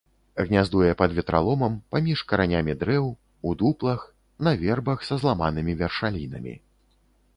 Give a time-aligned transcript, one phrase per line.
[0.45, 3.05] Гняздуе пад ветраломам, паміж каранямі дрэў,
[3.49, 4.01] у дуплах,
[4.49, 6.55] на вербах са зламанымі вяршалінамі.